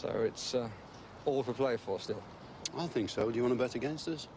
[0.00, 0.68] So it's uh,
[1.24, 2.22] all for play for still.
[2.78, 3.32] I think so.
[3.32, 4.28] Do you want to bet against us?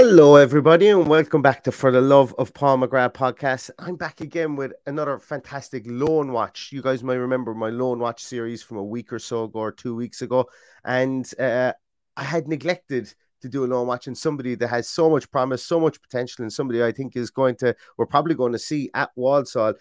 [0.00, 3.68] Hello, everybody, and welcome back to For the Love of Paul McGrath podcast.
[3.80, 6.70] I'm back again with another fantastic loan watch.
[6.70, 9.72] You guys might remember my loan watch series from a week or so ago, or
[9.72, 10.48] two weeks ago,
[10.84, 11.72] and uh,
[12.16, 15.64] I had neglected to do a loan watch and somebody that has so much promise,
[15.64, 18.90] so much potential, and somebody I think is going to, we're probably going to see
[18.94, 19.74] at Walsall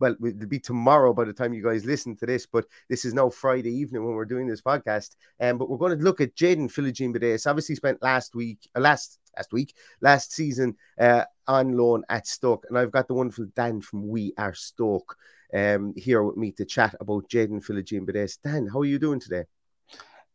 [0.00, 3.14] well, it'll be tomorrow by the time you guys listen to this, but this is
[3.14, 5.16] now Friday evening when we're doing this podcast.
[5.40, 7.46] Um, but we're going to look at Jaden Philogene-Bidace.
[7.46, 12.66] Obviously, spent last week, uh, last last week, last season uh, on loan at Stoke,
[12.68, 15.16] and I've got the wonderful Dan from We Are Stoke
[15.52, 18.38] um, here with me to chat about Jaden Philogene-Bidace.
[18.42, 19.44] Dan, how are you doing today?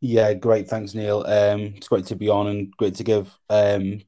[0.02, 0.70] Yeah, great.
[0.70, 1.26] Thanks, Neil.
[1.28, 4.02] Um, it's great to be on and great to give um,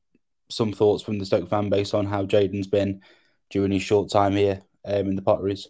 [0.49, 3.01] some thoughts from the Stoke fan base on how Jaden's been
[3.49, 5.67] during his short time here um, in the Potteries.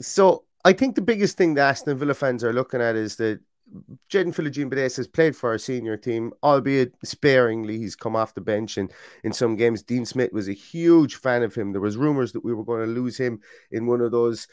[0.00, 3.40] So I think the biggest thing that Aston Villa fans are looking at is that
[4.10, 7.78] Jaden Philogene-Bidace has played for our senior team, albeit sparingly.
[7.78, 8.92] He's come off the bench and
[9.24, 9.82] in some games.
[9.82, 11.72] Dean Smith was a huge fan of him.
[11.72, 14.46] There was rumours that we were going to lose him in one of those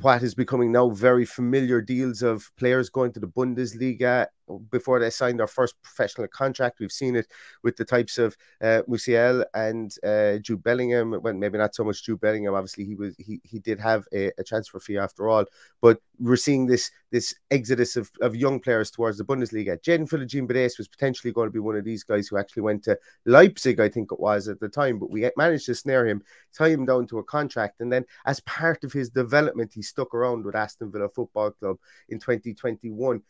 [0.00, 4.26] what is becoming now very familiar deals of players going to the Bundesliga
[4.70, 6.80] before they signed their first professional contract.
[6.80, 7.26] We've seen it
[7.62, 11.20] with the types of uh, Musiala and uh, Jude Bellingham.
[11.22, 12.54] Well, maybe not so much Jude Bellingham.
[12.54, 15.44] Obviously, he was he, he did have a, a transfer fee after all.
[15.80, 19.80] But we're seeing this this exodus of, of young players towards the Bundesliga.
[19.80, 22.98] Jaden Philogene-Bidace was potentially going to be one of these guys who actually went to
[23.24, 24.98] Leipzig, I think it was at the time.
[24.98, 26.22] But we managed to snare him,
[26.54, 30.14] tie him down to a contract, and then as part of his development, he stuck
[30.14, 33.22] around with Aston Villa Football Club in 2021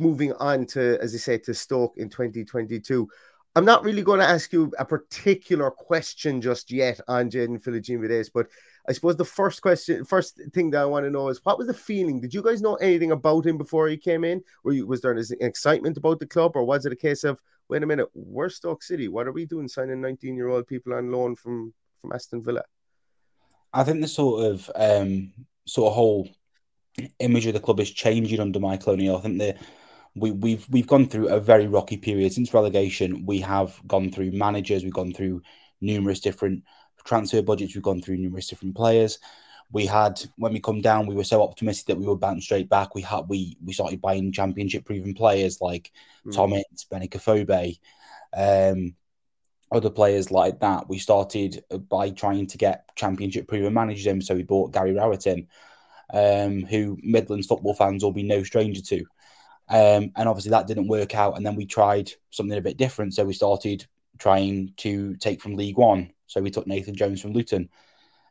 [0.00, 3.08] moving on to, as I say, to Stoke in 2022.
[3.56, 8.30] I'm not really going to ask you a particular question just yet on Jaden Philogene-Bidace,
[8.32, 8.46] but
[8.88, 11.66] I suppose the first question, first thing that I want to know is what was
[11.66, 12.20] the feeling?
[12.20, 14.42] Did you guys know anything about him before he came in?
[14.62, 17.40] Were you, was there an excitement about the club, or was it a case of,
[17.68, 19.08] wait a minute, we're Stoke City.
[19.08, 22.62] What are we doing signing 19 year old people on loan from from Aston Villa?
[23.72, 25.32] I think the sort of um,
[25.66, 26.28] sort of whole
[27.18, 29.16] image of the club is changing under Michael O'Neill.
[29.16, 29.56] I think the
[30.14, 33.24] we, we've we've gone through a very rocky period since relegation.
[33.26, 35.42] We have gone through managers, we've gone through
[35.80, 36.64] numerous different
[37.04, 39.18] transfer budgets, we've gone through numerous different players.
[39.72, 42.68] We had when we come down, we were so optimistic that we would bounce straight
[42.68, 42.94] back.
[42.94, 45.92] We had we we started buying championship proven players like
[46.26, 46.62] mm.
[46.70, 47.78] Ince, Benik
[48.32, 48.94] um,
[49.72, 50.88] other players like that.
[50.88, 54.20] We started by trying to get championship proven managers in.
[54.20, 55.46] So we bought Gary Rowett in,
[56.12, 59.04] um, who Midlands football fans will be no stranger to.
[59.70, 61.36] Um, and obviously that didn't work out.
[61.36, 63.14] And then we tried something a bit different.
[63.14, 63.86] So we started
[64.18, 66.12] trying to take from League One.
[66.26, 67.68] So we took Nathan Jones from Luton,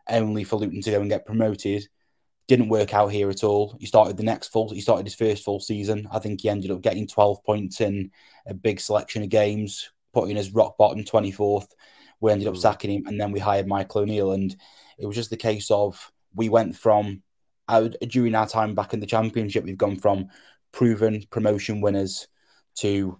[0.09, 1.87] only for Luton to go and get promoted.
[2.47, 3.77] Didn't work out here at all.
[3.79, 4.69] He started the next full.
[4.69, 6.07] He started his first full season.
[6.11, 8.11] I think he ended up getting 12 points in
[8.45, 11.67] a big selection of games, putting us rock bottom 24th.
[12.19, 12.59] We ended up mm.
[12.59, 14.55] sacking him, and then we hired Michael O'Neill, and
[14.97, 17.21] it was just the case of we went from
[18.07, 20.29] during our time back in the championship, we've gone from
[20.71, 22.27] proven promotion winners
[22.75, 23.19] to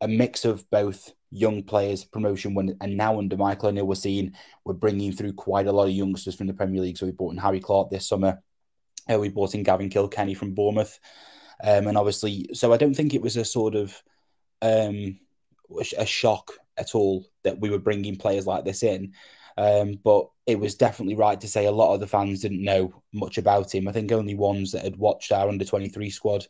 [0.00, 4.32] a mix of both young players, promotion winners, and now under Michael O'Neill, we're seeing
[4.64, 6.98] we're bringing through quite a lot of youngsters from the Premier League.
[6.98, 8.42] So we brought in Harry Clarke this summer.
[9.10, 10.98] Uh, we brought in Gavin Kilkenny from Bournemouth,
[11.62, 14.02] um, and obviously, so I don't think it was a sort of
[14.62, 15.18] um,
[15.96, 19.12] a shock at all that we were bringing players like this in.
[19.58, 23.02] Um, but it was definitely right to say a lot of the fans didn't know
[23.12, 23.88] much about him.
[23.88, 26.46] I think only ones that had watched our under 23 squad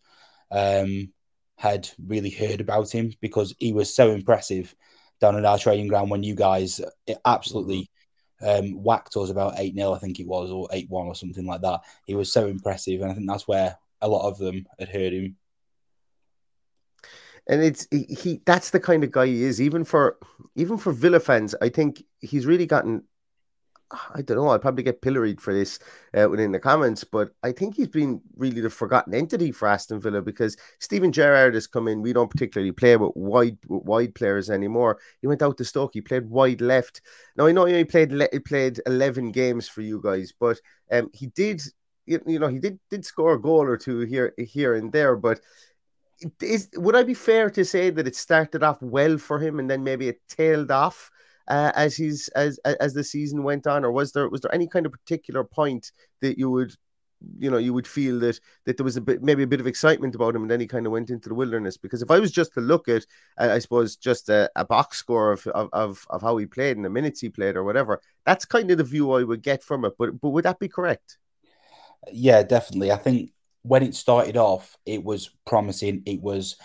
[0.51, 1.13] um,
[1.57, 4.75] had really heard about him because he was so impressive
[5.21, 6.81] down at our training ground when you guys
[7.25, 7.91] absolutely
[8.43, 11.47] um, whacked us about 8 0, I think it was, or 8 1 or something
[11.47, 11.81] like that.
[12.05, 13.01] He was so impressive.
[13.01, 15.37] And I think that's where a lot of them had heard him.
[17.49, 20.19] And it's he, he that's the kind of guy he is, even for
[20.57, 21.55] even for Villa fans.
[21.63, 23.05] I think he's really gotten
[24.15, 24.49] I don't know.
[24.49, 25.79] I'll probably get pilloried for this
[26.19, 30.01] uh, within the comments, but I think he's been really the forgotten entity for Aston
[30.01, 32.03] Villa because Steven Gerrard has come in.
[32.03, 34.99] We don't particularly play with wide with wide players anymore.
[35.21, 35.95] He went out to Stoke.
[35.95, 37.01] He played wide left.
[37.37, 40.61] Now I know he played he played eleven games for you guys, but
[40.91, 41.63] um, he did
[42.07, 45.17] you, you know he did did score a goal or two here here and there,
[45.17, 45.41] but.
[46.41, 49.69] Is, would I be fair to say that it started off well for him and
[49.69, 51.11] then maybe it tailed off
[51.49, 54.67] uh, as he's as as the season went on, or was there was there any
[54.67, 56.75] kind of particular point that you would
[57.39, 59.67] you know you would feel that that there was a bit maybe a bit of
[59.67, 61.77] excitement about him and then he kind of went into the wilderness?
[61.77, 63.07] Because if i was just to look at
[63.39, 66.85] uh, i suppose just a, a box score of, of of how he played and
[66.85, 69.85] the minutes he played or whatever that's kind of the view i would get from
[69.85, 69.95] it.
[69.99, 71.19] But but would that be correct?
[72.13, 72.93] Yeah definitely.
[72.93, 73.33] I think
[73.63, 76.03] when it started off it was promising.
[76.07, 76.57] It was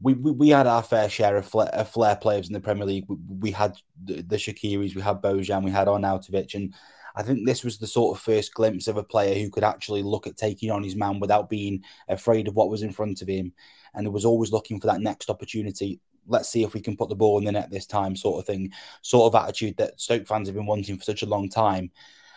[0.00, 2.84] we, we, we had our fair share of flair, of flair, players in the Premier
[2.84, 3.06] League.
[3.08, 6.74] We, we had the, the Shaqiris, we had Bojan, we had Arnautovic, and
[7.14, 10.02] I think this was the sort of first glimpse of a player who could actually
[10.02, 13.28] look at taking on his man without being afraid of what was in front of
[13.28, 13.52] him,
[13.94, 16.00] and was always looking for that next opportunity.
[16.26, 18.46] Let's see if we can put the ball in the net this time, sort of
[18.46, 21.90] thing, sort of attitude that Stoke fans have been wanting for such a long time,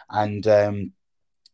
[0.10, 0.48] and.
[0.48, 0.94] Um,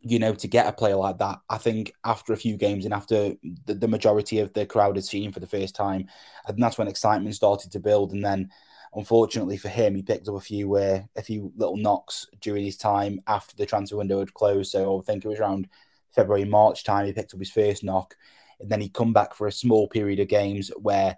[0.08, 2.94] you know, to get a player like that, I think after a few games and
[2.94, 3.36] after
[3.66, 6.08] the, the, majority of the crowd had seen him for the first time,
[6.48, 8.12] and that's when excitement started to build.
[8.14, 8.52] And then,
[8.94, 12.78] unfortunately for him, he picked up a few uh, a few little knocks during his
[12.78, 14.72] time after the transfer window had closed.
[14.72, 15.68] So I think it was around
[16.14, 18.16] February March time he picked up his first knock,
[18.60, 21.18] and then he'd come back for a small period of games where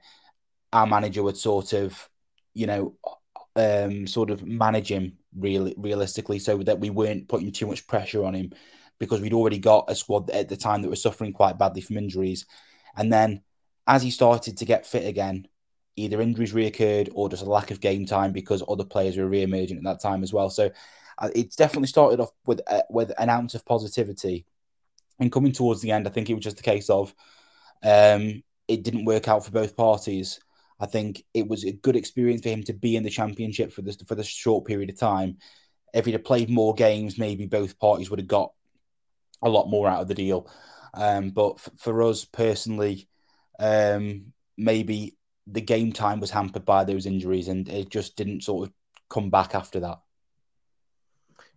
[0.71, 2.09] our manager would sort of,
[2.53, 2.95] you know,
[3.57, 8.23] um, sort of manage him real realistically, so that we weren't putting too much pressure
[8.23, 8.53] on him
[8.99, 11.97] because we'd already got a squad at the time that was suffering quite badly from
[11.97, 12.45] injuries.
[12.95, 13.41] And then
[13.85, 15.47] as he started to get fit again,
[15.95, 19.77] either injuries reoccurred or just a lack of game time because other players were re-emerging
[19.77, 20.49] at that time as well.
[20.49, 20.71] So
[21.17, 24.45] uh, it's definitely started off with uh, with an ounce of positivity,
[25.19, 27.13] and coming towards the end, I think it was just a case of
[27.83, 30.39] um, it didn't work out for both parties.
[30.79, 33.81] I think it was a good experience for him to be in the championship for
[33.81, 35.37] this for this short period of time.
[35.93, 38.51] If he'd have played more games, maybe both parties would have got
[39.41, 40.49] a lot more out of the deal.
[40.93, 43.07] Um, but f- for us personally,
[43.59, 45.15] um, maybe
[45.47, 48.73] the game time was hampered by those injuries, and it just didn't sort of
[49.09, 49.99] come back after that.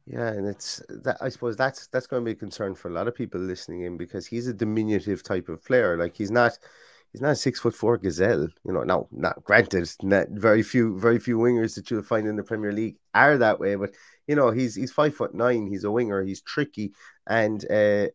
[0.06, 2.92] Yeah, and it's that I suppose that's that's going to be a concern for a
[2.92, 5.96] lot of people listening in because he's a diminutive type of player.
[5.96, 6.58] Like he's not
[7.12, 8.48] he's not a six foot four gazelle.
[8.64, 12.36] You know, now not granted, not very few very few wingers that you'll find in
[12.36, 13.94] the Premier League are that way, but
[14.26, 15.66] you know, he's he's five foot nine.
[15.66, 16.22] He's a winger.
[16.22, 16.92] He's tricky,
[17.26, 18.08] and uh,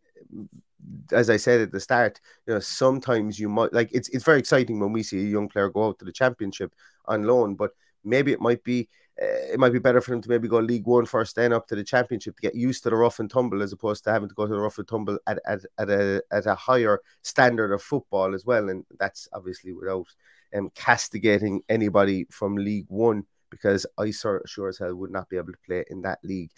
[1.12, 4.40] as I said at the start, you know, sometimes you might like it's it's very
[4.40, 6.74] exciting when we see a young player go out to the championship
[7.06, 7.72] on loan, but
[8.04, 11.06] maybe it might be it might be better for him to maybe go League One
[11.06, 13.72] first, then up to the Championship to get used to the rough and tumble, as
[13.72, 16.46] opposed to having to go to the rough and tumble at, at, at a at
[16.46, 18.70] a higher standard of football as well.
[18.70, 20.08] And that's obviously without
[20.56, 25.38] um, castigating anybody from League One because I sure, sure as hell would not be
[25.38, 26.52] able to play in that league.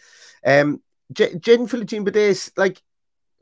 [0.45, 0.81] Um,
[1.13, 2.81] Jen Philogene Bidace, like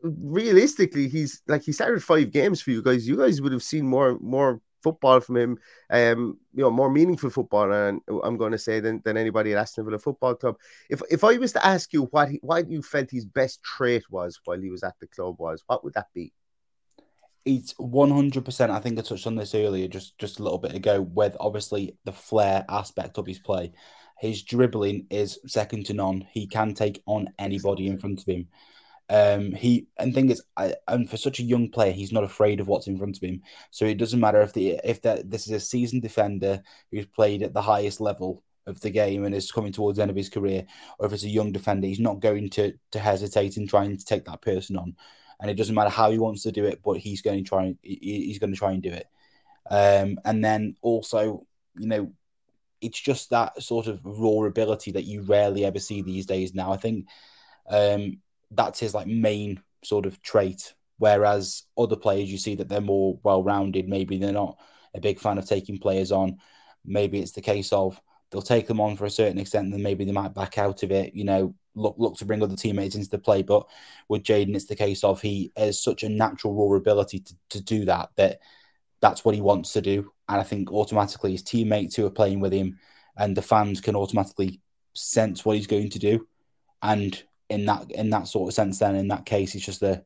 [0.02, 3.08] realistically, he's like he started five games for you guys.
[3.08, 5.52] You guys would have seen more more football from him,
[5.90, 9.58] um, you know, more meaningful football, and I'm going to say than, than anybody at
[9.58, 10.56] Aston Villa Football Club.
[10.90, 14.04] If if I was to ask you what he, what you felt his best trait
[14.10, 16.32] was while he was at the club was, what would that be?
[17.46, 18.70] it's 100%.
[18.72, 21.96] I think I touched on this earlier, just just a little bit ago, with obviously
[22.04, 23.72] the flair aspect of his play.
[24.20, 26.26] His dribbling is second to none.
[26.32, 28.48] He can take on anybody in front of him.
[29.10, 32.60] Um, he and thing is, I, and for such a young player, he's not afraid
[32.60, 33.42] of what's in front of him.
[33.72, 37.44] So it doesn't matter if the if that this is a seasoned defender who's played
[37.44, 40.30] at the highest level of the game and is coming towards the end of his
[40.30, 40.66] career,
[40.98, 44.06] or if it's a young defender, he's not going to to hesitate in trying to
[44.06, 44.96] take that person on.
[45.40, 47.76] And it doesn't matter how he wants to do it, but he's going to try.
[47.84, 49.08] He's going to try and do it.
[49.70, 51.46] Um, and then also,
[51.78, 52.12] you know,
[52.82, 56.54] it's just that sort of raw ability that you rarely ever see these days.
[56.54, 57.08] Now, I think
[57.70, 58.20] um,
[58.52, 60.74] that's his like main sort of trait.
[60.98, 63.90] Whereas other players, you see that they're more well-rounded.
[63.90, 64.58] Maybe they're not
[64.94, 66.38] a big fan of taking players on.
[66.86, 68.00] Maybe it's the case of
[68.32, 70.84] they'll take them on for a certain extent, and then maybe they might back out
[70.84, 71.14] of it.
[71.14, 73.42] You know, look look to bring other teammates into the play.
[73.42, 73.68] But
[74.08, 77.62] with Jaden, it's the case of he has such a natural raw ability to, to
[77.62, 78.40] do that that
[79.02, 80.12] that's what he wants to do.
[80.30, 82.80] And I think automatically his teammates who are playing with him
[83.18, 84.62] and the fans can automatically
[84.94, 86.28] sense what he's going to do.
[86.82, 90.04] And in that in that sort of sense, then in that case, it's just to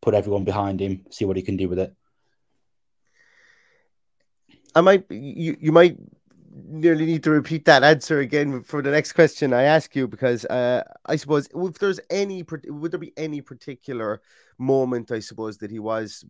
[0.00, 1.94] put everyone behind him, see what he can do with it.
[4.74, 5.98] I might you you might
[6.66, 10.44] nearly need to repeat that answer again for the next question I ask you because
[10.46, 14.20] uh, I suppose if there's any would there be any particular
[14.58, 16.24] moment I suppose that he was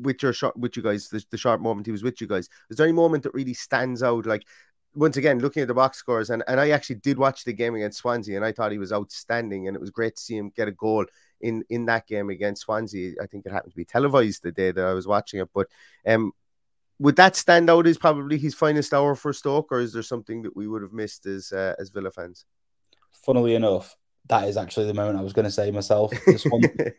[0.00, 2.48] with your shot with you guys the, the sharp moment he was with you guys
[2.70, 4.46] is there any moment that really stands out like
[4.96, 7.74] once again looking at the box scores and, and I actually did watch the game
[7.74, 10.50] against Swansea and I thought he was outstanding and it was great to see him
[10.56, 11.04] get a goal
[11.40, 14.72] in in that game against Swansea I think it happened to be televised the day
[14.72, 15.68] that I was watching it but
[16.06, 16.32] um
[16.98, 20.42] would that stand out as probably his finest hour for Stoke, or is there something
[20.42, 22.46] that we would have missed as uh, as Villa fans?
[23.12, 23.96] Funnily enough,
[24.28, 26.12] that is actually the moment I was going to say myself.
[26.26, 26.92] The Swansea,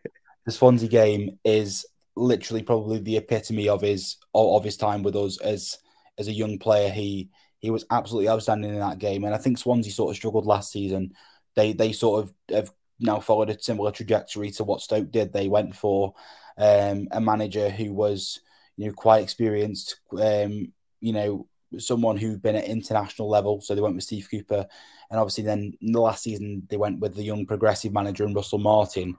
[0.46, 1.86] the Swansea game is
[2.16, 5.78] literally probably the epitome of his of his time with us as
[6.18, 6.92] as a young player.
[6.92, 10.46] He he was absolutely outstanding in that game, and I think Swansea sort of struggled
[10.46, 11.14] last season.
[11.56, 15.34] They they sort of have now followed a similar trajectory to what Stoke did.
[15.34, 16.14] They went for
[16.58, 18.40] um, a manager who was
[18.78, 20.72] you know, quite experienced, um,
[21.02, 21.48] you know,
[21.78, 23.60] someone who'd been at international level.
[23.60, 24.66] So they went with Steve Cooper.
[25.10, 28.60] And obviously, then the last season, they went with the young progressive manager and Russell
[28.60, 29.18] Martin.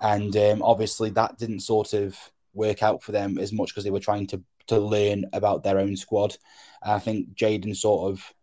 [0.00, 2.18] And um, obviously, that didn't sort of
[2.52, 5.78] work out for them as much because they were trying to, to learn about their
[5.78, 6.36] own squad.
[6.82, 8.34] And I think Jaden sort of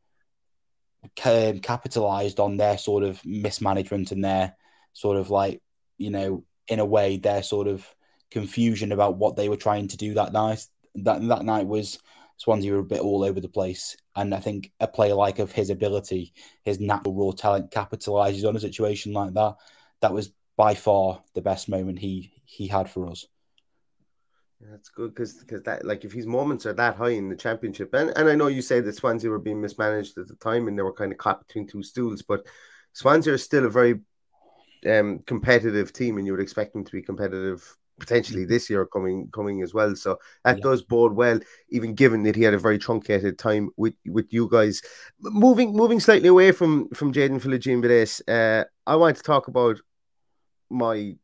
[1.15, 4.55] capitalized on their sort of mismanagement and their
[4.93, 5.61] sort of like,
[5.97, 7.85] you know, in a way, their sort of
[8.31, 10.65] confusion about what they were trying to do that night.
[10.95, 11.99] That that night was
[12.37, 15.51] Swansea were a bit all over the place, and I think a player like of
[15.51, 19.55] his ability, his natural raw talent, capitalizes on a situation like that.
[20.01, 23.25] That was by far the best moment he he had for us.
[24.69, 27.93] That's good because because that like if his moments are that high in the championship,
[27.93, 30.77] and, and I know you say that Swansea were being mismanaged at the time and
[30.77, 32.45] they were kind of caught between two stools, but
[32.93, 33.99] Swansea are still a very
[34.89, 38.51] um, competitive team, and you would expect them to be competitive potentially mm-hmm.
[38.51, 39.95] this year coming coming as well.
[39.95, 40.63] So that yeah.
[40.63, 41.39] does bode well,
[41.69, 44.81] even given that he had a very truncated time with with you guys.
[45.19, 49.79] Moving moving slightly away from from Jaden Philogene uh, I want to talk about
[50.69, 51.15] my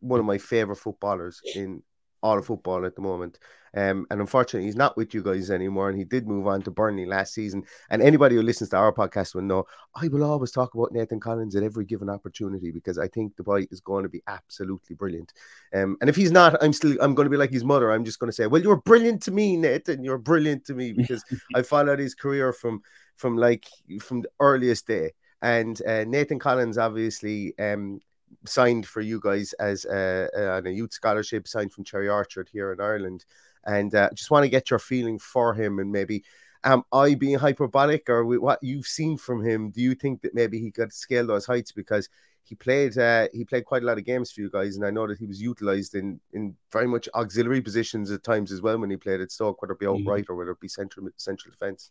[0.00, 1.82] one of my favorite footballers in
[2.22, 3.38] all of football at the moment.
[3.74, 5.88] Um, and unfortunately, he's not with you guys anymore.
[5.88, 7.64] And he did move on to Burnley last season.
[7.90, 9.64] And anybody who listens to our podcast will know
[9.94, 13.42] I will always talk about Nathan Collins at every given opportunity because I think the
[13.42, 15.32] boy is going to be absolutely brilliant.
[15.74, 17.90] Um, and if he's not, I'm still I'm going to be like his mother.
[17.90, 20.04] I'm just going to say, well, you're brilliant to me, Nathan.
[20.04, 21.24] You're brilliant to me because
[21.54, 22.82] I followed his career from
[23.16, 23.66] from like
[24.00, 25.12] from the earliest day.
[25.40, 28.00] And uh, Nathan Collins obviously um,
[28.44, 32.72] signed for you guys as a, a, a, youth scholarship, signed from Cherry Orchard here
[32.72, 33.24] in Ireland
[33.64, 36.24] and uh, just want to get your feeling for him and maybe
[36.64, 39.70] am I being hyperbolic or what you've seen from him?
[39.70, 42.08] Do you think that maybe he could scale those heights because
[42.44, 44.90] he played uh, he played quite a lot of games for you guys, and I
[44.90, 48.78] know that he was utilized in in very much auxiliary positions at times as well
[48.78, 50.06] when he played at Stoke, whether it be outright mm.
[50.24, 50.32] mm-hmm.
[50.32, 51.90] or whether it be central central defense.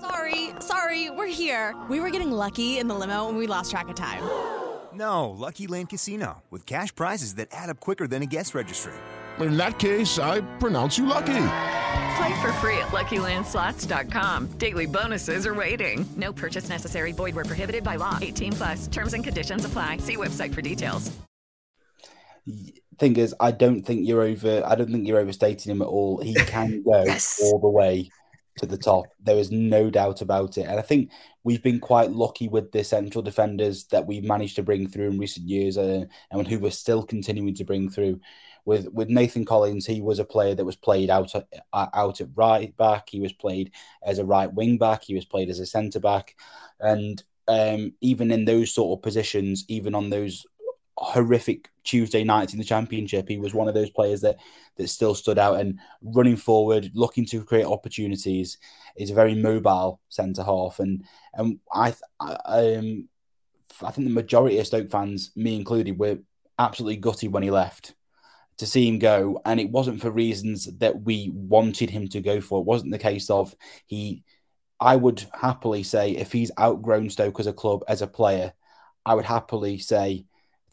[0.00, 1.74] Sorry, sorry, we're here.
[1.88, 4.22] We were getting lucky in the limo and we lost track of time.
[4.94, 8.94] No, Lucky Land Casino, with cash prizes that add up quicker than a guest registry.
[9.40, 11.34] In that case, I pronounce you lucky.
[12.16, 14.46] Play for free at LuckyLandSlots.com.
[14.56, 16.08] Daily bonuses are waiting.
[16.16, 17.12] No purchase necessary.
[17.12, 18.18] Void where prohibited by law.
[18.22, 18.86] 18 plus.
[18.86, 19.98] Terms and conditions apply.
[19.98, 21.12] See website for details.
[22.98, 24.62] thing is, I don't think you're over.
[24.64, 26.22] I don't think you're overstating him at all.
[26.22, 27.38] He can go Yes.
[27.42, 28.08] all the way
[28.56, 29.06] to the top.
[29.22, 30.62] There is no doubt about it.
[30.62, 31.10] And I think
[31.44, 35.18] we've been quite lucky with the central defenders that we've managed to bring through in
[35.18, 38.20] recent years, uh, and who we're still continuing to bring through.
[38.64, 42.28] With with Nathan Collins, he was a player that was played out uh, out at
[42.34, 43.08] right back.
[43.08, 43.70] He was played
[44.04, 45.04] as a right wing back.
[45.04, 46.34] He was played as a centre back,
[46.80, 50.46] and um, even in those sort of positions, even on those
[50.98, 54.36] horrific Tuesday nights in the championship, he was one of those players that
[54.76, 58.58] that still stood out and running forward, looking to create opportunities.
[58.96, 63.08] Is a very mobile centre half, and and I, I um
[63.82, 66.18] I think the majority of Stoke fans, me included, were
[66.58, 67.94] absolutely gutted when he left
[68.58, 72.40] to see him go, and it wasn't for reasons that we wanted him to go
[72.40, 72.60] for.
[72.60, 73.54] It wasn't the case of
[73.86, 74.24] he.
[74.78, 78.52] I would happily say if he's outgrown Stoke as a club as a player,
[79.06, 80.26] I would happily say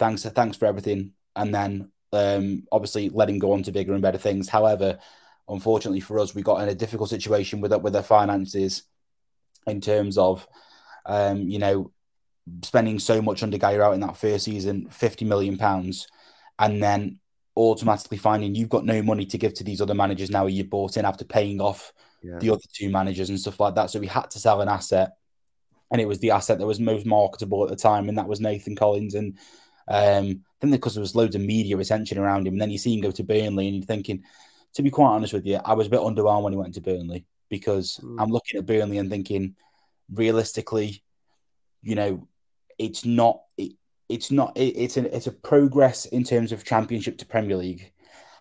[0.03, 4.01] thanks thanks for everything, and then um, obviously let him go on to bigger and
[4.01, 4.49] better things.
[4.49, 4.99] However,
[5.47, 8.83] unfortunately for us, we got in a difficult situation with with our finances
[9.65, 10.47] in terms of
[11.05, 11.91] um, you know
[12.63, 16.07] spending so much under Guy out in that first season, fifty million pounds,
[16.59, 17.19] and then
[17.55, 20.97] automatically finding you've got no money to give to these other managers now you bought
[20.97, 21.93] in after paying off
[22.23, 22.39] Yeah.
[22.39, 23.91] the other two managers and stuff like that.
[23.91, 25.09] So we had to sell an asset,
[25.91, 28.39] and it was the asset that was most marketable at the time, and that was
[28.39, 29.15] Nathan Collins.
[29.15, 29.37] And
[29.87, 32.77] um, I think because there was loads of media attention around him, and then you
[32.77, 34.23] see him go to Burnley, and you're thinking,
[34.75, 36.81] to be quite honest with you, I was a bit underwhelmed when he went to
[36.81, 39.55] Burnley because I'm looking at Burnley and thinking,
[40.11, 41.03] realistically,
[41.81, 42.27] you know,
[42.77, 43.41] it's not.
[43.57, 43.73] It,
[44.09, 44.57] it's not.
[44.57, 47.91] It, it's a it's a progress in terms of Championship to Premier League.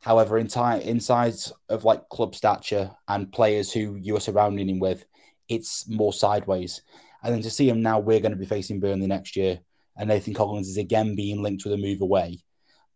[0.00, 1.34] However, inside inside
[1.68, 5.04] of like club stature and players who you are surrounding him with,
[5.48, 6.82] it's more sideways.
[7.22, 9.60] And then to see him now, we're going to be facing Burnley next year,
[9.96, 12.38] and Nathan Collins is again being linked with a move away,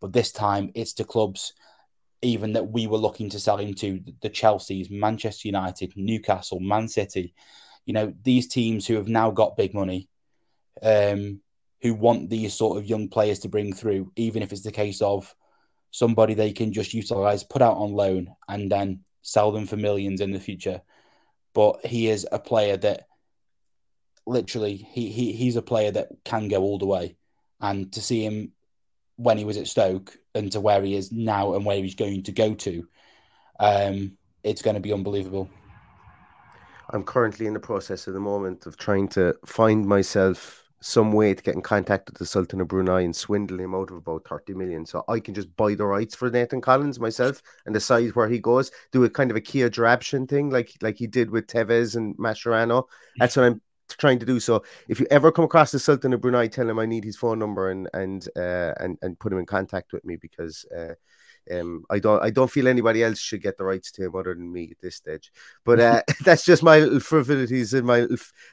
[0.00, 1.52] but this time it's to clubs
[2.22, 6.88] even that we were looking to sell him to the Chelsea's, Manchester United, Newcastle, Man
[6.88, 7.34] City.
[7.84, 10.08] You know these teams who have now got big money,
[10.82, 11.40] um,
[11.82, 15.00] who want these sort of young players to bring through, even if it's the case
[15.02, 15.34] of
[15.90, 20.20] somebody they can just utilize, put out on loan, and then sell them for millions
[20.20, 20.82] in the future.
[21.54, 23.06] But he is a player that
[24.26, 27.16] literally he, he he's a player that can go all the way.
[27.60, 28.52] And to see him
[29.16, 32.24] when he was at Stoke and to where he is now and where he's going
[32.24, 32.86] to go to,
[33.58, 35.48] um, it's going to be unbelievable.
[36.90, 41.34] I'm currently in the process at the moment of trying to find myself some way
[41.34, 44.26] to get in contact with the Sultan of Brunei and swindle him out of about
[44.28, 44.86] 30 million.
[44.86, 48.38] So I can just buy the rights for Nathan Collins myself and decide where he
[48.38, 48.70] goes.
[48.92, 52.16] Do a kind of a Kia Joorabchian thing like like he did with Tevez and
[52.18, 52.84] Mascherano.
[53.18, 53.60] That's what I'm
[53.98, 54.40] trying to do.
[54.40, 57.16] So if you ever come across the Sultan of Brunei, tell him I need his
[57.16, 60.94] phone number and and uh, and and put him in contact with me because uh,
[61.50, 64.34] um, I don't I don't feel anybody else should get the rights to him other
[64.34, 65.32] than me at this stage.
[65.64, 68.06] But uh, that's just my little frivolities and my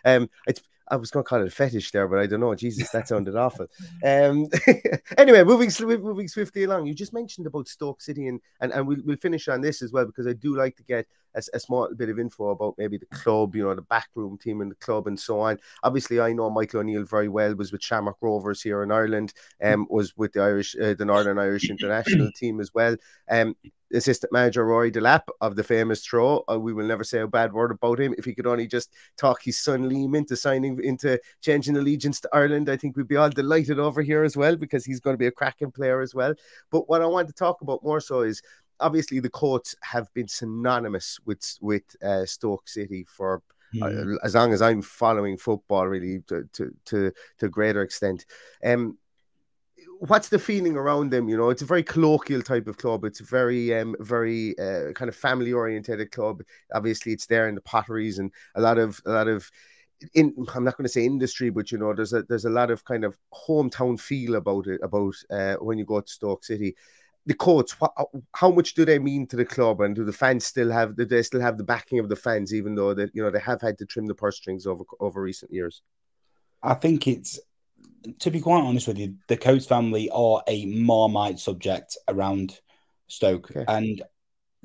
[0.05, 0.29] um.
[0.47, 2.55] It's I was going to call it a fetish there, but I don't know.
[2.55, 3.67] Jesus, that sounded awful.
[4.05, 4.47] Um.
[5.17, 6.87] anyway, moving moving swiftly along.
[6.87, 9.91] You just mentioned about Stoke City, and and and we'll we'll finish on this as
[9.91, 12.97] well because I do like to get a, a small bit of info about maybe
[12.97, 15.59] the club, you know, the backroom team in the club and so on.
[15.83, 17.55] Obviously, I know Michael O'Neill very well.
[17.55, 19.33] Was with Shamrock Rovers here in Ireland.
[19.61, 22.95] Um, was with the Irish, uh, the Northern Irish international team as well.
[23.29, 23.55] Um,
[23.93, 26.43] assistant manager Rory Delap of the famous throw.
[26.49, 28.13] Uh, we will never say a bad word about him.
[28.17, 32.29] If he could only just talk his son Liam into signing into changing allegiance to
[32.33, 35.19] Ireland, I think we'd be all delighted over here as well because he's going to
[35.19, 36.33] be a cracking player as well.
[36.71, 38.41] But what I want to talk about more so is
[38.79, 43.41] obviously the Coates have been synonymous with with uh, Stoke City for
[43.81, 48.25] uh, as long as I'm following football, really to to to, to a greater extent.
[48.63, 48.97] Um,
[50.07, 51.29] what's the feeling around them?
[51.29, 53.05] You know, it's a very colloquial type of club.
[53.05, 56.43] It's a very um very uh, kind of family oriented club.
[56.73, 59.49] Obviously, it's there in the potteries and a lot of a lot of
[60.13, 62.71] in I'm not going to say industry, but you know, there's a there's a lot
[62.71, 66.75] of kind of hometown feel about it about uh, when you go to Stoke City.
[67.25, 67.93] The Coates, what,
[68.35, 70.97] how much do they mean to the club, and do the fans still have?
[70.97, 73.39] Do they still have the backing of the fans, even though that you know they
[73.39, 75.81] have had to trim the purse strings over over recent years?
[76.61, 77.39] I think it's
[78.19, 82.59] to be quite honest with you, the Coates family are a marmite subject around
[83.07, 83.51] Stoke.
[83.51, 83.65] Okay.
[83.67, 84.01] And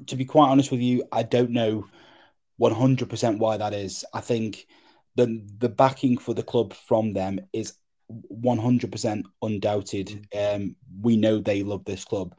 [0.06, 1.86] to be quite honest with you, I don't know
[2.60, 4.04] 100% why that is.
[4.12, 4.66] I think
[5.16, 7.74] the the backing for the club from them is
[8.10, 10.26] 100% undoubted.
[10.36, 12.34] Um, we know they love this club.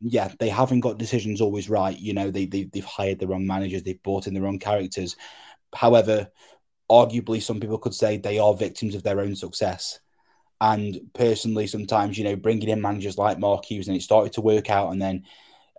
[0.00, 1.98] Yeah, they haven't got decisions always right.
[1.98, 5.16] You know, they, they they've hired the wrong managers, they've brought in the wrong characters.
[5.74, 6.28] However,
[6.90, 10.00] arguably, some people could say they are victims of their own success.
[10.60, 14.40] And personally, sometimes, you know, bringing in managers like Mark Hughes and it started to
[14.40, 14.90] work out.
[14.90, 15.24] And then,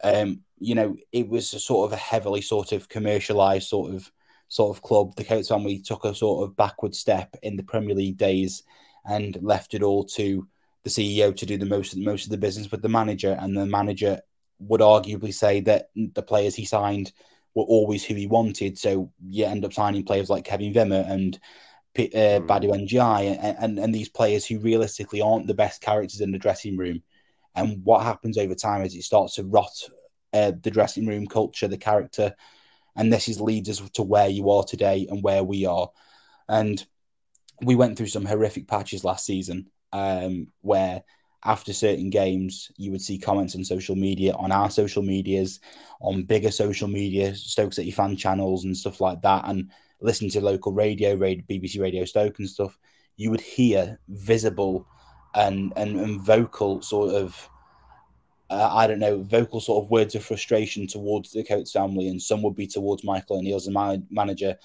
[0.04, 4.12] um, you know, it was a sort of a heavily sort of commercialized sort of
[4.50, 5.16] sort of club.
[5.16, 8.64] The Coates family took a sort of backward step in the Premier League days
[9.06, 10.48] and left it all to
[10.84, 13.38] the CEO to do the most most of the business with the manager.
[13.40, 14.22] And the manager
[14.60, 17.12] would arguably say that the players he signed
[17.54, 18.78] were always who he wanted.
[18.78, 21.40] So you end up signing players like Kevin Vimmer and
[22.00, 22.48] uh, hmm.
[22.48, 26.38] Badou Ndiaye and, and, and these players who realistically aren't the best characters in the
[26.40, 27.02] dressing room.
[27.56, 29.72] And what happens over time is it starts to rot
[30.34, 32.36] uh, the dressing room culture, the character,
[32.96, 35.90] and this is leads us to where you are today and where we are.
[36.48, 36.84] And
[37.62, 41.04] we went through some horrific patches last season um, where
[41.44, 45.60] after certain games, you would see comments on social media, on our social medias,
[46.02, 50.42] on bigger social media, Stoke City fan channels and stuff like that, and listen to
[50.42, 52.78] local radio, radio BBC Radio Stoke and stuff.
[53.16, 54.88] You would hear visible
[55.34, 57.50] and and, and vocal sort of,
[58.50, 62.22] uh, I don't know, vocal sort of words of frustration towards the Coates family, and
[62.22, 64.56] some would be towards Michael O'Neill as a manager.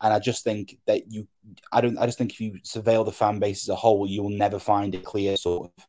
[0.00, 1.26] And I just think that you,
[1.72, 4.22] I don't, I just think if you surveil the fan base as a whole, you
[4.22, 5.86] will never find a clear sort of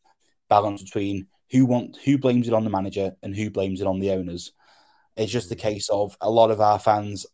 [0.48, 4.00] balance between who want who blames it on the manager and who blames it on
[4.00, 4.54] the owners.
[5.18, 7.26] It's just the case of a lot of our fans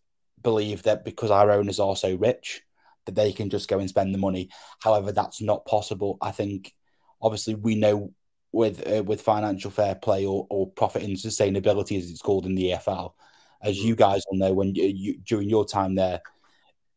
[0.41, 2.61] believe that because our owners are so rich
[3.05, 4.49] that they can just go and spend the money.
[4.81, 6.17] However, that's not possible.
[6.21, 6.73] I think
[7.21, 8.13] obviously we know
[8.51, 12.55] with uh, with financial fair play or, or profit and sustainability as it's called in
[12.55, 13.13] the EFL,
[13.61, 16.21] as you guys will know when you, you during your time there,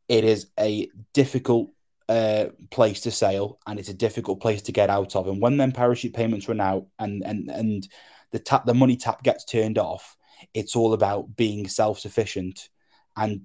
[0.08, 1.70] it is a difficult
[2.08, 5.28] uh, place to sail and it's a difficult place to get out of.
[5.28, 7.88] And when then parachute payments run out and and and
[8.32, 10.16] the tap the money tap gets turned off,
[10.52, 12.68] it's all about being self sufficient
[13.16, 13.42] and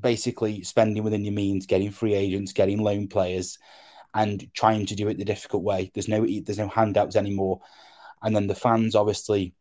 [0.00, 3.58] basically spending within your means, getting free agents, getting loan players,
[4.14, 5.90] and trying to do it the difficult way.
[5.92, 7.60] There's no there's no handouts anymore.
[8.22, 9.54] And then the fans, obviously,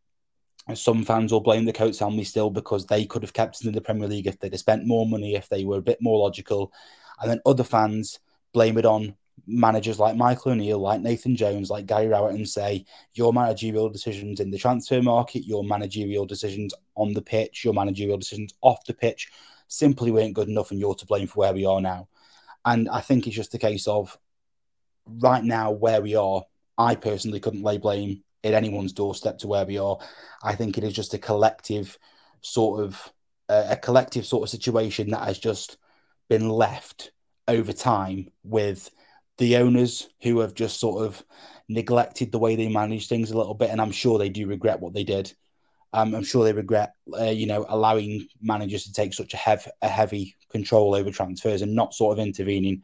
[0.74, 3.82] some fans will blame the Coates family still because they could have kept in the
[3.82, 6.72] Premier League if they'd have spent more money, if they were a bit more logical.
[7.20, 8.20] And then other fans
[8.54, 9.16] blame it on
[9.46, 14.40] managers like Michael O'Neill, like Nathan Jones, like Gary Rowett, and say your managerial decisions
[14.40, 18.94] in the transfer market, your managerial decisions on the pitch, your managerial decisions off the
[18.94, 19.30] pitch
[19.68, 22.08] simply weren't good enough, and you're to blame for where we are now.
[22.66, 24.18] And I think it's just a case of
[25.06, 26.44] right now where we are.
[26.78, 29.98] I personally couldn't lay blame at anyone's doorstep to where we are.
[30.44, 31.98] I think it is just a collective
[32.42, 33.12] sort of
[33.50, 35.78] a collective sort of situation that has just
[36.30, 37.12] been left
[37.48, 38.90] over time with
[39.38, 41.24] the owners who have just sort of
[41.70, 44.80] neglected the way they manage things a little bit, and I'm sure they do regret
[44.80, 45.34] what they did.
[45.94, 49.72] Um, I'm sure they regret, uh, you know, allowing managers to take such a, hev-
[49.82, 52.82] a heavy control over transfers and not sort of intervening.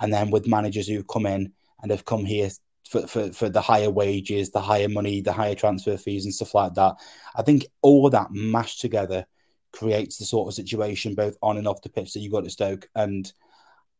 [0.00, 1.52] And then with managers who've come in
[1.82, 2.50] and have come here
[2.88, 6.54] for, for, for the higher wages, the higher money, the higher transfer fees, and stuff
[6.54, 6.94] like that.
[7.34, 9.26] I think all that mashed together
[9.72, 12.52] creates the sort of situation both on and off the pitch that you got at
[12.52, 12.88] Stoke.
[12.94, 13.32] And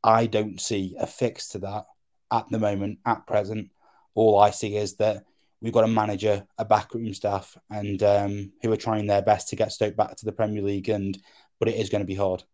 [0.05, 1.87] I don't see a fix to that
[2.31, 3.71] at the moment, at present.
[4.15, 5.25] All I see is that
[5.63, 9.57] we've got a manager, a backroom staff, and um, who are trying their best to
[9.57, 10.91] get Stoke back to the Premier League.
[10.91, 11.19] And
[11.59, 12.45] but it is going to be hard.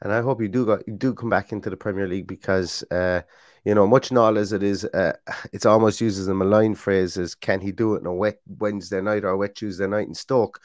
[0.00, 2.84] And I hope you do go, you do come back into the Premier League because
[2.90, 3.22] uh,
[3.64, 5.14] you know much not as it is, uh,
[5.52, 8.38] it's almost used as a malign phrase as can he do it on a wet
[8.46, 10.60] Wednesday night or a wet Tuesday night in Stoke?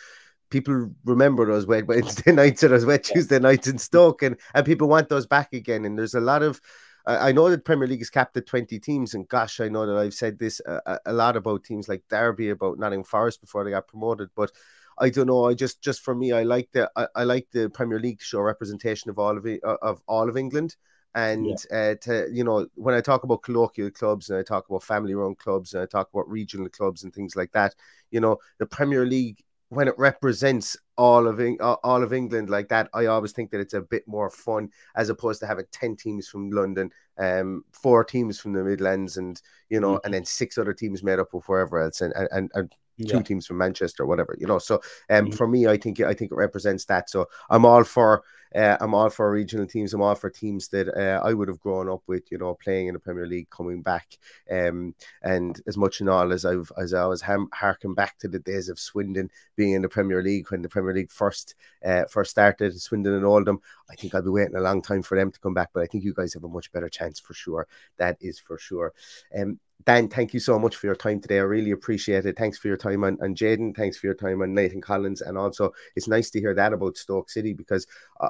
[0.51, 4.65] People remember those wet Wednesday nights or those wet Tuesday nights in Stoke, and, and
[4.65, 5.85] people want those back again.
[5.85, 6.61] And there's a lot of,
[7.07, 9.97] I know that Premier League is capped at 20 teams, and gosh, I know that
[9.97, 13.71] I've said this a, a lot about teams like Derby, about Nottingham Forest before they
[13.71, 14.51] got promoted, but
[14.99, 15.45] I don't know.
[15.45, 18.25] I just, just for me, I like the, I, I like the Premier League to
[18.25, 19.47] show representation of all of
[19.81, 20.75] of all of England
[21.13, 21.77] and yeah.
[21.77, 25.13] uh, to you know when i talk about colloquial clubs and i talk about family
[25.13, 27.75] run clubs and i talk about regional clubs and things like that
[28.11, 32.89] you know the premier league when it represents all of all of England like that,
[32.93, 36.27] I always think that it's a bit more fun as opposed to having ten teams
[36.27, 40.05] from London, um, four teams from the Midlands, and you know, mm-hmm.
[40.05, 43.23] and then six other teams made up of wherever else, and and, and two yeah.
[43.23, 44.59] teams from Manchester, whatever, you know.
[44.59, 44.75] So,
[45.09, 45.35] um, mm-hmm.
[45.35, 47.09] for me, I think I think it represents that.
[47.09, 49.93] So, I'm all for uh, I'm all for regional teams.
[49.93, 52.87] I'm all for teams that uh, I would have grown up with, you know, playing
[52.87, 54.17] in the Premier League, coming back.
[54.49, 58.27] Um, and as much and all as I've as I was ham- harking back to
[58.27, 62.05] the days of Swindon being in the Premier League when the Premier League first uh,
[62.05, 63.61] first started, Swindon and Oldham.
[63.89, 65.85] I think I'll be waiting a long time for them to come back, but I
[65.85, 67.67] think you guys have a much better chance for sure.
[67.97, 68.93] That is for sure.
[69.37, 71.37] Um, Dan, thank you so much for your time today.
[71.37, 72.37] I really appreciate it.
[72.37, 73.75] Thanks for your time on, on Jaden.
[73.75, 75.21] Thanks for your time on Nathan Collins.
[75.21, 77.87] And also, it's nice to hear that about Stoke City because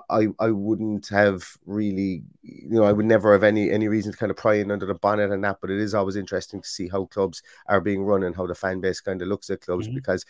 [0.09, 4.17] I, I wouldn't have really, you know, I would never have any any reason to
[4.17, 5.57] kind of pry in under the bonnet and that.
[5.61, 8.55] But it is always interesting to see how clubs are being run and how the
[8.55, 9.95] fan base kind of looks at clubs mm-hmm.
[9.95, 10.25] because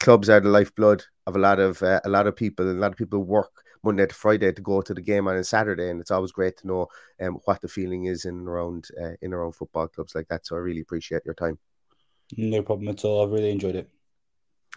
[0.00, 2.68] clubs are the lifeblood of a lot of uh, a lot of people.
[2.68, 5.36] And a lot of people work Monday to Friday to go to the game on
[5.36, 6.88] a Saturday, and it's always great to know
[7.20, 10.46] um, what the feeling is in around uh, in around football clubs like that.
[10.46, 11.58] So I really appreciate your time.
[12.36, 13.24] No problem at all.
[13.24, 13.90] I've really enjoyed it.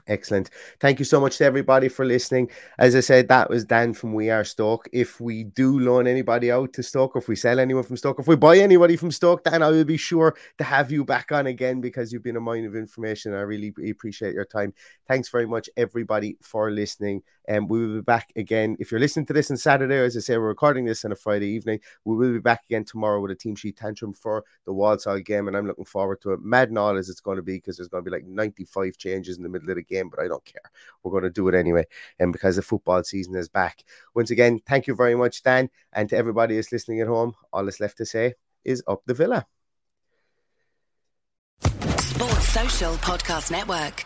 [0.08, 0.50] Excellent.
[0.82, 2.50] Thank you so much to everybody for listening.
[2.78, 4.90] As I said, that was Dan from We Are Stoke.
[4.92, 8.20] If we do loan anybody out to Stoke, or if we sell anyone from Stoke,
[8.20, 11.32] if we buy anybody from Stoke, Dan, I will be sure to have you back
[11.32, 13.34] on again because you've been a mine of information.
[13.34, 14.74] I really appreciate your time.
[15.08, 17.24] Thanks very much, everybody, for listening.
[17.46, 18.78] And um, we will be back again.
[18.80, 21.16] If you're listening to this on Saturday, as I say, we're recording this on a
[21.16, 21.80] Friday evening.
[22.06, 25.50] We will be back again tomorrow with a team sheet tantrum for the Walsall game,
[25.50, 26.42] and I'm looking forward to it.
[26.42, 28.98] Mad and all as it's going to be because there's going to be like 95
[28.98, 30.72] changes in the middle of the game, but I don't care.
[31.02, 31.86] We're going to do it anyway,
[32.20, 33.84] and because the football season is back.
[34.14, 37.36] Once again, thank you very much, Dan, and to everybody who's listening at home.
[37.52, 39.46] All that's left to say is up the villa.
[41.62, 44.06] Sports Social Podcast Network.